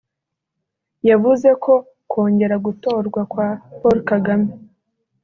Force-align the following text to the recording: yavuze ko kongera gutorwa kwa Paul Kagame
yavuze 1.09 1.49
ko 1.63 1.73
kongera 2.11 2.55
gutorwa 2.65 3.21
kwa 3.31 3.47
Paul 3.79 3.97
Kagame 4.09 4.49